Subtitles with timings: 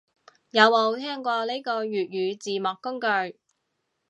[0.49, 3.37] 有冇聽過呢個粵語字幕工具